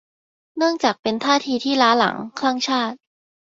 [0.57, 2.97] เนื่องจากเป็นท่าทีที่หล้าหลัง คลั่งชาติ